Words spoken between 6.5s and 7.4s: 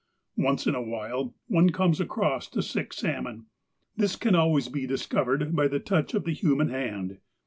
hand.